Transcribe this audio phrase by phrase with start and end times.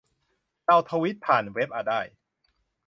[0.65, 2.01] เราทวีตผ่านเว็บอ่ะ ได้